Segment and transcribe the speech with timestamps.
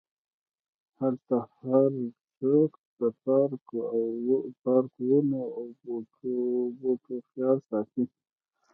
[0.99, 3.01] هلته هرڅوک د
[4.63, 8.03] پارک، ونو او بوټو خیال ساتي.